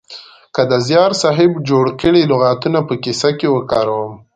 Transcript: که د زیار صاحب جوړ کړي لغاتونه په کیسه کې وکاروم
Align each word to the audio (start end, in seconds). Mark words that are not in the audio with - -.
که 0.55 0.61
د 0.71 0.73
زیار 0.87 1.11
صاحب 1.21 1.51
جوړ 1.69 1.85
کړي 2.01 2.21
لغاتونه 2.31 2.79
په 2.87 2.93
کیسه 3.03 3.29
کې 3.39 3.47
وکاروم 3.51 4.13